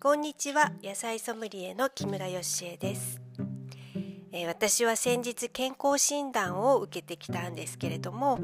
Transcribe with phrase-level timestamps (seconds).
[0.00, 0.70] こんにちは。
[0.80, 3.20] 野菜ソムリエの木村よしえです、
[4.30, 8.38] えー、私は先日健康診断を受けてきたんですけれども、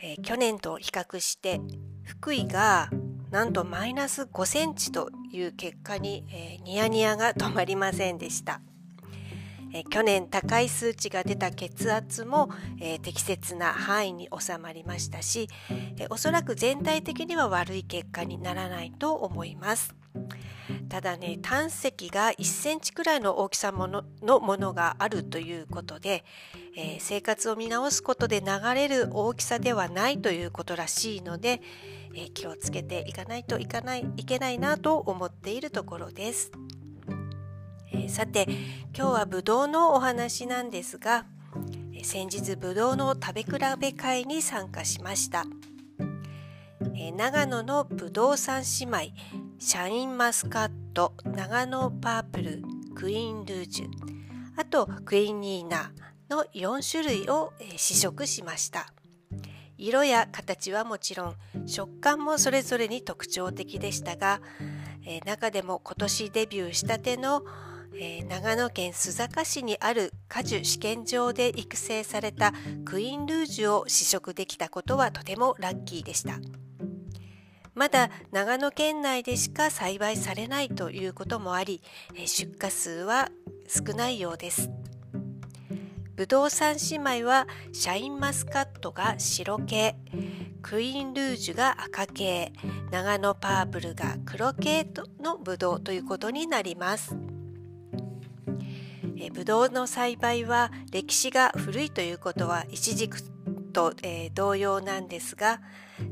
[0.00, 1.60] えー、去年と比較して
[2.04, 2.90] 福井が
[3.32, 8.60] なんとマイナス5センチという結果に、えー、ニヤニヤが止まりませんでした。
[9.74, 15.48] え去年高い数値が出た血圧も、え適切な範囲に収まりましたし、
[15.98, 19.94] えおそらく全体的には悪い結果にならないと思います。
[20.88, 26.24] ただね胆石が1センチくらいの大きさもののものがあるということで、
[26.76, 31.62] えー、生活を見直すことで流れる大きさではないということらしいので、
[32.14, 36.52] えー、気をつけていかないといかないいけないなと思っているところです。
[37.90, 38.46] えー、さて
[38.94, 41.24] 今日はぶどうのお話なんですが
[42.02, 45.44] 先日ぶどうの食べ比べ会に参加しました、
[46.96, 52.62] え、長野のぶどう三姉妹シャインマスカット長野パープル
[52.96, 53.86] クイーンルージュ。
[54.56, 55.92] あとクイーンニーナ
[56.28, 58.92] の4種類を、試食しました。
[59.78, 64.40] 色や形はもちろん食感もそれぞれに特徴的でしたが、
[65.06, 67.44] え、中でも今年デビューしたての
[67.94, 72.52] え、長野県須坂市にある果樹試験場で育成された
[72.84, 76.40] クイーンルージュを試食できたことはとてもラッキーでした。
[77.74, 81.82] まだ長野県内でしか栽培されないということもあり、
[82.14, 83.30] えー、出荷数は
[83.68, 84.70] 少ないようです
[86.14, 89.96] ぶどう三姉妹はシャインマスカットが白系
[90.62, 92.52] クイーンルージュが赤系
[92.90, 94.86] 長野パープルが黒系
[95.20, 97.16] のぶどうということになります。
[99.18, 103.31] えブドウの栽培は歴史が古いということは一軸
[103.72, 105.60] と、えー、同様なんですが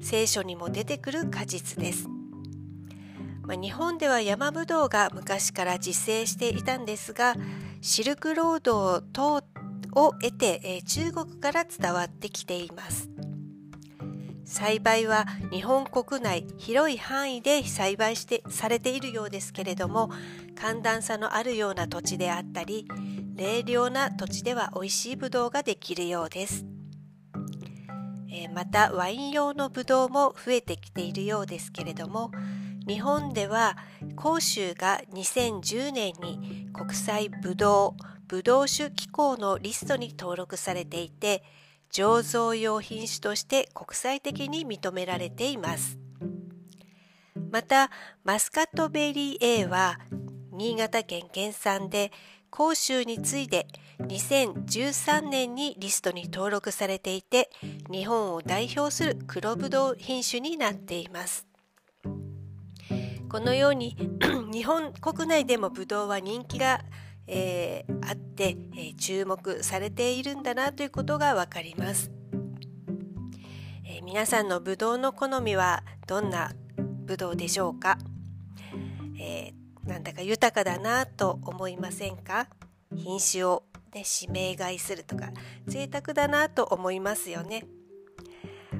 [0.00, 2.08] 聖書にも出てくる果実です。
[3.42, 7.34] まあ、日本では山ぶどうが昔から自生していたんですが
[7.80, 9.42] シルクロード等
[9.92, 13.08] を得て、えー、中国から伝わってきています。
[14.44, 20.10] 栽培は日本国内広い範囲で栽培してされているようですけれども
[20.56, 22.88] 寒暖差のあるような土地であったり
[23.34, 26.64] 冷涼な土地では美味しいぶどうができるようです、
[28.30, 32.30] え、またワイン用のぶどうも増えてきているようですけれども
[32.86, 33.76] 日本では
[34.16, 41.42] 甲州が2010年に国際ぶどうぶどう酒機構のリストに登録されていて
[41.90, 45.98] 醸造用品種として国際的に認められています。
[47.50, 47.90] また
[48.24, 49.98] マスカットベリー A は
[50.52, 52.12] 新潟県原産で
[52.50, 53.66] 甲州に次いで
[54.00, 57.50] 2013年にリストに登録されていて
[57.90, 61.46] 日本を代表する黒ぶどう品種になっています。
[63.28, 63.96] このように
[64.52, 66.80] 日本国内でもぶどうは人気が
[67.28, 72.10] えー、あって、えー、注目されているんだなということがわかります、
[73.84, 76.52] えー、皆さんのぶどうの好みはどんな
[77.04, 77.98] ぶどうでしょうか、
[79.18, 79.52] え
[79.88, 82.46] なんだか豊かだなと思いませんか？
[82.94, 85.30] 品種を、ね、指名買いするとか
[85.66, 87.64] 贅沢だなと思いますよね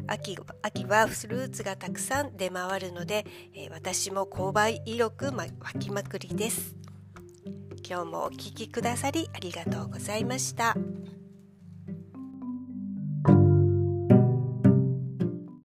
[0.06, 6.74] 秋秋はフルーツがたくさん出回るので、え私も購買意欲、ま、湧きまくりです。
[7.86, 10.74] 今日もお聴きくださりありがとうございました。